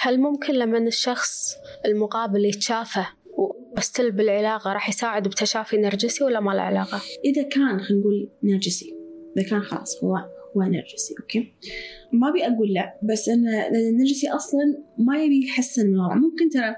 [0.00, 1.54] هل ممكن لما الشخص
[1.86, 3.04] المقابل يتشافى
[3.76, 8.94] وستل بالعلاقة راح يساعد بتشافي نرجسي ولا ما له علاقة؟ إذا كان خلينا نقول نرجسي.
[9.36, 10.16] إذا كان خلاص هو
[10.56, 11.52] هو نرجسي أوكي.
[12.12, 14.60] ما أبي أقول لا بس أن لأن النرجسي أصلا
[14.98, 16.74] ما يبي يحسن من وضعه ممكن ترى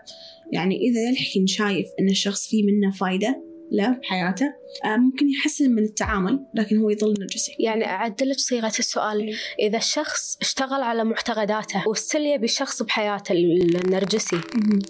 [0.53, 4.47] يعني إذا للحين شايف أن الشخص فيه منه فايدة له بحياته.
[4.85, 9.35] آه، ممكن يحسن من التعامل لكن هو يظل نرجسي يعني أعدلك صيغة السؤال.
[9.61, 14.41] إذا الشخص اشتغل على معتقداته وستيل يبي الشخص بحياته النرجسي.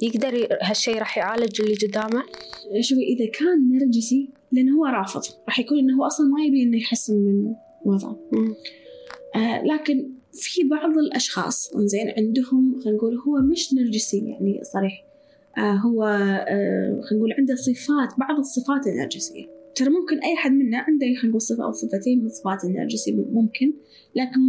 [0.03, 2.23] يقدر هالشيء راح يعالج اللي قدامه؟
[2.81, 5.23] شوفي إذا كان نرجسي لأنه هو رافض.
[5.49, 8.19] راح يكون إنه هو أصلا ما يبي إنه يحسن من وضعه.
[9.37, 15.06] آه لكن في بعض الأشخاص زين عندهم خلينا نقول هو مش نرجسي يعني صريح.
[15.59, 21.07] هو آه خلينا نقول عنده صفات بعض الصفات النرجسية ترى ممكن أي حد منا عنده
[21.07, 23.73] خلينا نقول صفة أو صفتين من صفات النرجسي ممكن
[24.15, 24.41] لكن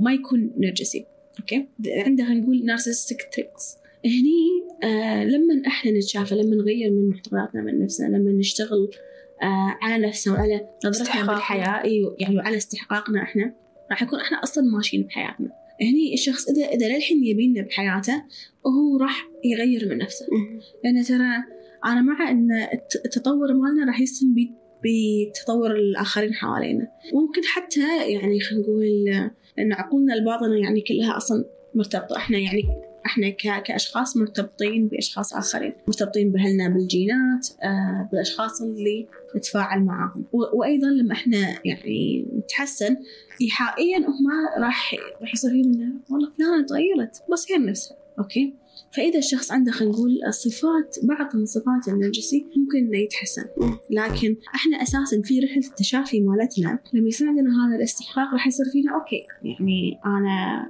[0.00, 1.06] ما يكون نرجسي
[1.40, 7.62] okay؟ عنده خلينا نقول narcissistic traits هني آه لما إحنا نتشافى لما نغير من معتقداتنا
[7.62, 8.90] من نفسنا لما نشتغل
[9.42, 11.26] آه على نفسنا وعلى نظرتنا.
[11.26, 13.54] بالحياة أيوة يعني وعلى استحقاقنا إحنا
[13.90, 15.50] راح يكون إحنا أصلا ماشيين بحياتنا.
[15.82, 18.22] هني الشخص اذا إذا للحين يبينا بحياته
[18.64, 20.26] وهو راح يغير من نفسه.
[20.84, 21.26] لأن ترى
[21.84, 22.30] أنا مع
[22.72, 24.34] الت- التطور مالنا راح يسهم
[24.84, 26.88] بتطور الآخرين حوالينا.
[27.14, 29.08] ممكن حتى يعني خلينا نقول
[29.58, 32.16] إن عقولنا الباطنه يعني كلها أصلا مرتبطة.
[32.16, 32.62] إحنا يعني
[33.08, 35.72] إحنا كأشخاص مرتبطين بأشخاص آخرين.
[35.88, 40.24] مرتبطين بأهلنا بالجينات آه بالأشخاص اللي نتفاعل معاهم.
[40.32, 42.96] وأيضا لما إحنا يعني نتحسن
[43.42, 44.26] ايحائيا هم
[44.58, 48.54] راح راح يصير فيهم والله فلانة تغيرت بس هي نفسها أوكي؟
[48.96, 53.44] فإذا الشخص عنده خلينا نقول صفات بعض من صفات النرجسي ممكن إنه يتحسن.
[53.90, 58.94] لكن إحنا أساسا في رحلة التشافي مالتنا لما يصير عندنا هذا الاستحقاق راح يصير فينا
[58.94, 60.66] okay يعني أنا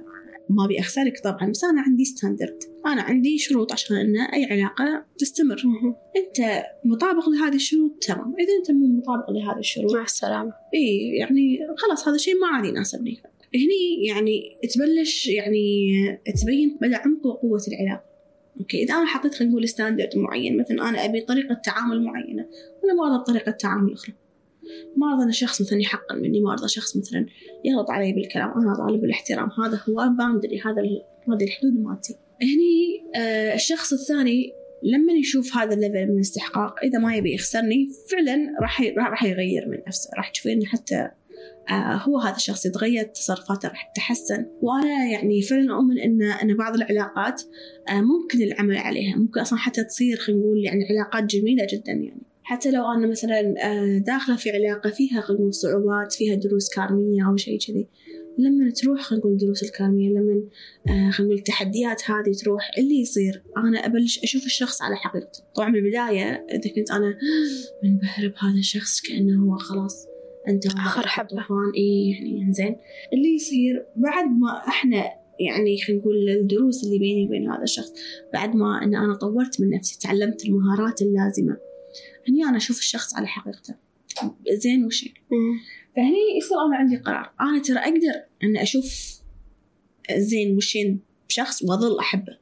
[0.49, 5.05] ما أبي أخسرك طبعا بس أنا عندي standard أنا عندي شروط عشان إن أي علاقة
[5.17, 5.63] تستمر.
[6.17, 8.35] أنت مطابق لهذه الشروط تمام.
[8.39, 10.53] إذا أنت مو مطابق لهذه الشروط مع السلامة.
[10.73, 13.21] إي يعني خلاص هذا الشيء ما عاد يناسبني.
[13.55, 14.41] هني يعني
[14.73, 15.87] تبلش يعني
[16.41, 18.09] تبين مدى عمق وقوة العلاقة.
[18.59, 22.45] okay إذا أنا حطيت خلينا نقول standard معين مثلا أنا أبي طريقة تعامل معينة
[22.83, 24.13] أنا ما ارضى بطريقه تعامل أخرى.
[24.97, 27.25] ما ارضى ان شخص مثلا يحقر مني ما أرضى شخص مثلا
[27.65, 30.81] يغلط علي بالكلام أنا طالب الاحترام هذا هو boundary هذا
[31.33, 32.15] هذه الحدود مالتي.
[32.41, 34.51] هني آه الشخص الثاني
[34.83, 39.67] لما يشوف هذا ال level من الاستحقاق إذا ما يبي يخسرني فعلا راح راح يغير
[39.67, 40.09] من نفسه.
[40.17, 41.09] راح تشوفين حتى
[41.69, 44.45] آه، هو هذا الشخص يتغير تصرفاته راح تتحسن.
[44.61, 47.41] وأنا يعني فعلا أؤمن ان إن بعض العلاقات
[47.89, 49.15] آه، ممكن العمل عليها.
[49.15, 52.21] ممكن أصلا حتى تصير خلينا نقول يعني علاقات جميلة جدا يعني.
[52.49, 57.27] حتى لو أنا مثلا آه، داخلة في علاقة فيها خلينا نقول صعوبات فيها دروس كارمية
[57.27, 57.87] أو شيء كذي
[58.37, 60.43] لما تروح خلينا نقول الدروس الكارمية لما
[60.87, 65.43] خلينا نقول التحديات هذه تروح اللي يصير؟ أنا أبلش أشوف الشخص على حقيقته.
[65.55, 67.17] طبعا بالبداية إذا كنت أنا
[67.83, 70.07] منبهرة بهذا الشخص كأنه هو خلاص
[70.47, 71.45] أنت آخر حبة.
[71.77, 72.75] اي يعني زين
[73.13, 74.97] اللي يصير بعد ما إحنا
[75.39, 77.93] يعني خلينا نقول الدروس اللي بيني وبين هذا الشخص
[78.33, 81.68] بعد ما إن أنا طورت من نفسي تعلمت المهارات اللازمة
[82.29, 83.75] هني أنا أشوف الشخص على حقيقته.
[84.53, 85.13] زين وشين
[85.95, 87.33] فهني يصير أنا عندي قرار.
[87.41, 89.19] أنا ترى أقدر ان أشوف
[90.17, 90.99] زين وشين
[91.29, 92.37] بشخص وأظل أحبه.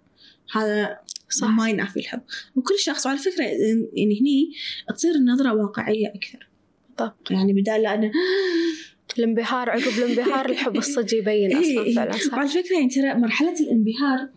[0.56, 1.48] هذا صح.
[1.48, 2.22] ما ينافي الحب.
[2.56, 4.52] وكل شخص وعلى فكرة يعني هني
[4.96, 6.50] تصير النظره واقعية أكثر.
[6.90, 7.32] بالضبط.
[7.32, 8.12] يعني بدال أنا
[9.20, 11.96] الانبهار عقب الانبهار الحب الصجي يبين إيه، أصلا إيه.
[11.96, 12.34] فعلا صح.
[12.34, 14.30] وعلى فكرة يعني ترى مرحلة الانبهار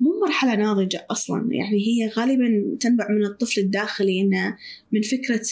[0.00, 1.48] مو مرحلة ناضجة أصلا.
[1.52, 4.56] يعني هي غالبا تنبع من الطفل الداخلي إنه
[4.92, 5.46] من فكرة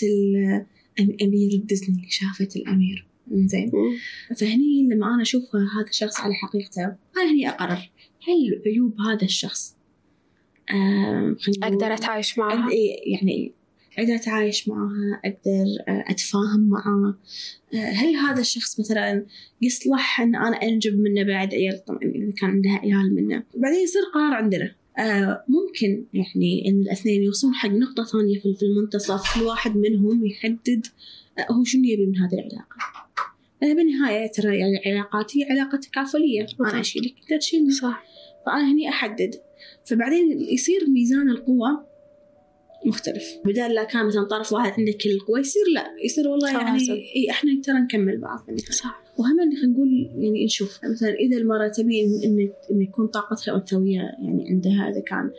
[1.23, 3.07] أمير ديزني اللي شافت الأمير.
[3.33, 3.73] زين
[4.37, 7.91] فهني لما أنا أشوف هذا الشخص على حقيقته أنا هني أقرر
[8.29, 9.77] هل عيوب هذا الشخص
[10.71, 13.53] آه أقدر أتعايش معها إيه، يعني
[13.99, 17.19] أقدر أتعايش معها أقدر آه، أتفاهم معه
[17.75, 19.27] آه، هل هذا الشخص مثلا
[19.63, 24.03] يصلح أن أنا أنجب منه بعد عيال طبعا إذا كان عندها عيال منه بعدين يصير
[24.15, 29.77] قرار عندنا آه ممكن يعني إن الاثنين يوصلون حق نقطة ثانية في المنتصف كل واحد
[29.77, 30.87] منهم يحدد
[31.39, 32.77] آه هو شنو يبي من هذه العلاقة.
[33.63, 37.71] أنا بالنهاية ترى يعني العلاقات هي علاقة تكافلية، أنا أشيلك أنت تشيلني.
[37.71, 38.05] صح.
[38.47, 39.35] فأنا هني أحدد.
[39.85, 41.94] فبعدين يصير ميزان القوة
[42.87, 43.25] مختلف.
[43.45, 47.31] بدال لا كان مثلا طرف واحد عنده كل القوة يصير لا يصير والله يعني إيه
[47.31, 48.39] إحنا ترى نكمل بعض.
[48.71, 49.05] صح.
[49.19, 50.81] وهم خلينا نقول يعني نشوف.
[50.85, 55.31] مثلا إذا المرأة تبي ان ان يكون طاقتها انثويه يعني عندها إذا كان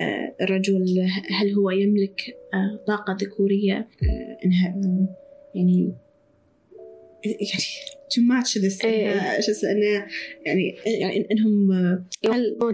[0.00, 1.06] آه، الرجل
[1.40, 2.20] هل هو يملك
[2.54, 4.76] آه، طاقة ذكورية آه، إنها
[5.54, 5.94] يعني
[7.24, 7.44] يعني
[8.14, 10.06] too much this شو انه
[10.46, 11.72] يعني يعني انهم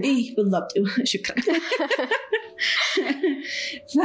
[0.05, 0.72] اي بالضبط.
[1.12, 1.37] شكرا.
[3.94, 3.98] ف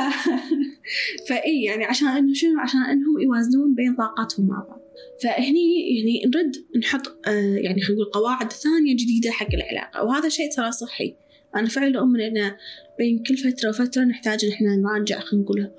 [1.30, 4.82] فاي يعني عشان إنه شنو عشان إنهم يوازنون بين طاقاتهم مع بعض.
[5.24, 10.04] فهني يعني نرد نحط آه يعني خلينا نقول قواعد ثانية جديدة حق العلاقة.
[10.04, 11.16] وهذا شيء ترى صحي.
[11.56, 12.58] أنا فعلا أؤمن إنه
[13.00, 15.72] بين كل فترة وفترة نحتاج إن إحنا نراجع خلينا نقول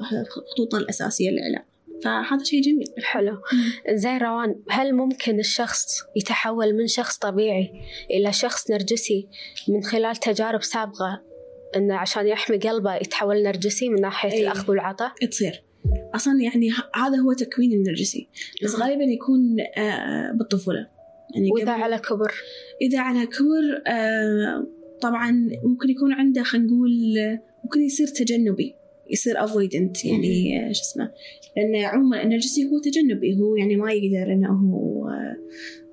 [0.53, 1.76] خطوطنا الأساسية للعلاقة.
[2.05, 2.87] فهذا شيء جميل.
[3.03, 3.39] حلو.
[3.91, 7.71] زين روان هل ممكن الشخص يتحول من شخص طبيعي
[8.11, 9.29] إلى شخص نرجسي
[9.69, 11.23] من خلال تجارب سابقة؟
[11.77, 14.43] إنه عشان يحمي قلبه يتحول نرجسي من ناحية أيه.
[14.43, 15.63] الأخذ والعطاء؟ تصير.
[16.15, 18.29] أصلا يعني هذا هو تكوين النرجسي.
[18.65, 20.87] بس غالبا يكون آه بالطفولة.
[21.35, 22.35] يعني وإذا على كبر؟
[22.83, 24.67] إذا على كبر آه
[25.01, 25.31] طبعا
[25.65, 26.91] ممكن يكون عنده خلينا نقول
[27.65, 28.75] ممكن يصير تجنبي.
[29.11, 31.11] يصير avoidant يعني شو اسمه
[31.57, 35.09] لأن عموما النرجسي هو تجنبي هو يعني ما يقدر إنه هو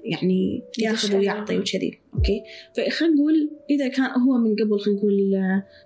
[0.04, 2.44] يعني ياخذ ويعطي وكذي okay؟
[2.78, 5.34] فخلينا نقول إذا كان هو من قبل خلينا نقول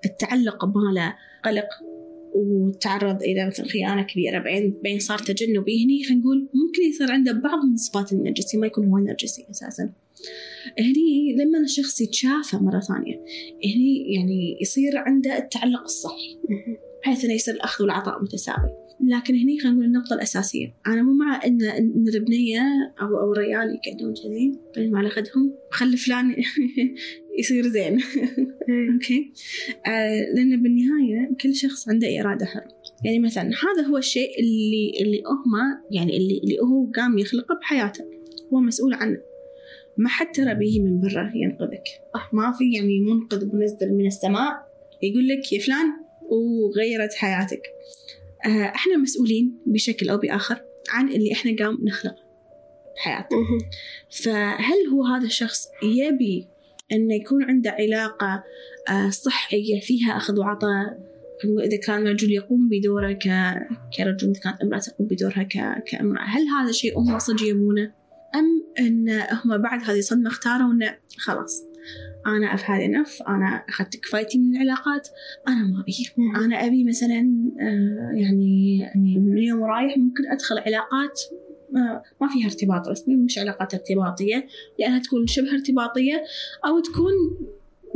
[0.06, 1.68] التعلق ماله قلق
[2.36, 7.32] وتعرض إلى مثلا خيانة كبيرة بعدين بعدين صار تجنبي هني خلينا نقول ممكن يصير عنده
[7.32, 9.94] بعض من صفات النرجسي ما يكون هو نرجسي أساسا.
[10.80, 13.16] هني لما الشخص يتشافى مرة ثانية
[13.66, 16.38] هني يعني يصير عنده التعلق الصحي
[17.02, 18.88] بحيث إنه يصير الأخذ والعطاء متساوي.
[19.02, 20.74] لكن هني خلينا نقول النقطة الأساسية.
[20.88, 22.62] أنا مو مع إن إن البنية
[23.02, 26.36] أو أو الريال يقعدون كذي على خدهم خلي فلان
[27.40, 27.94] يصير زين.
[28.94, 29.32] أوكي؟
[29.88, 35.18] آه لأن بالنهاية كل شخص عنده إرادة حره يعني مثلا هذا هو الشيء اللي اللي
[35.18, 35.54] هم
[35.92, 38.06] يعني اللي اللي هو قام يخلقه بحياته.
[38.54, 39.18] هو مسؤول عنه.
[39.98, 41.84] ما حد ترى به من برا ينقذك.
[42.34, 44.68] ما في يعني منقذ منزل من السماء
[45.04, 47.62] يقول لك يا فلان وغيرت حياتك.
[48.46, 52.28] آه إحنا مسؤولين بشكل أو بآخر عن اللي إحنا قام نخلقه
[52.96, 53.40] بحياتنا
[54.24, 56.48] فهل هو هذا الشخص يبي
[56.92, 58.44] إنه يكون عنده علاقة
[58.90, 61.08] آه، صحية فيها أخذ وعطاء؟
[61.66, 63.28] إذا كان رجل يقوم بدوره ك...
[63.98, 65.84] كرجل إذا كانت امرأة تقوم بدورها ك...
[65.88, 67.92] كامرأة هل هذا شيء هم صدق يبونه؟
[68.36, 71.64] أم أن هم بعد هذه الصدمة اختاروا أنه خلاص
[72.26, 75.08] أنا أف هذا نف أنا أخذت كفايتي من العلاقات.
[75.48, 75.94] أنا ما أبي.
[76.46, 81.22] أنا أبي مثلا آه، يعني يعني من اليوم ورايح ممكن أدخل علاقات
[82.22, 84.48] ما فيها ارتباط رسمي مش علاقات ارتباطية
[84.80, 86.24] لأنها تكون شبه ارتباطية
[86.66, 87.14] أو تكون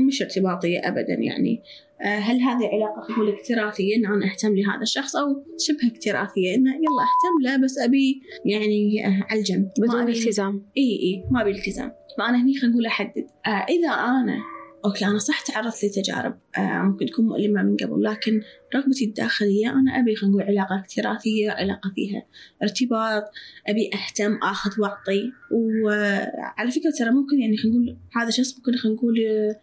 [0.08, 1.62] مش ارتباطية أبدا يعني.
[1.62, 6.56] آه، هل هذه علاقة نقول اكتراثية إن أنا أهتم لهذا الشخص أو شبه اكتراثية.
[6.56, 9.70] إنه يلا أهتم له بس أبي يعني آه، على الجنب.
[9.80, 10.66] بدون التزام.
[10.78, 11.92] إي إي ما أبي التزام.
[12.18, 13.26] فأنا هني خلينا نقول أحدد.
[13.48, 14.38] آه إذا أنا
[14.86, 18.42] okay أنا صح تعرضت لتجارب آه ممكن تكون مؤلمة من قبل لكن
[18.76, 22.26] رغبتي الداخلية أنا أبي خلينا نقول علاقة اكتراثية علاقة فيها
[22.64, 23.24] ارتباط
[23.68, 28.98] أبي أهتم آخذ وأعطي وعلى فكرة ترى ممكن يعني خلينا نقول هذا شخص ممكن خلينا
[28.98, 29.16] نقول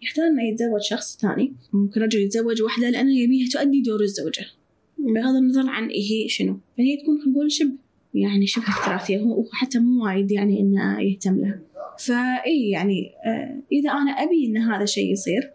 [0.02, 1.52] يحتاج إنه يتزوج شخص ثاني.
[1.72, 4.46] ممكن رجل يتزوج واحدة لأنه يبيها تؤدي دور الزوجة.
[4.98, 6.60] بغض النظر عن إيه هي شنو.
[6.78, 7.72] فهي تكون خلينا نقول شبه
[8.14, 11.60] يعني شبه اكتراثية هو حتى مو وايد يعني إنه يهتم لها
[11.99, 15.51] فاي يعني آه، إذا أنا أبي إن هذا الشيء يصير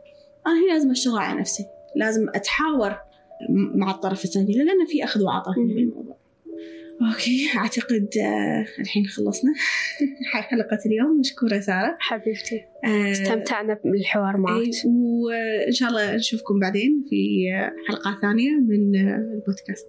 [0.47, 1.65] أنا هنا لازم أشتغل على نفسي.
[1.95, 2.97] لازم أتحاور
[3.75, 6.17] مع الطرف الثاني لأن في أخذ وعطاء في الموضوع
[7.01, 9.53] okay أعتقد آه الحين خلصنا
[10.49, 11.19] حلقة اليوم.
[11.19, 11.95] مشكورة سارة.
[11.99, 12.61] حبيبتي.
[12.85, 14.69] آه استمتعنا بالحوار معك.
[14.85, 17.47] وإن شاء الله نشوفكم بعدين في
[17.87, 19.87] حلقة ثانية من البودكاست.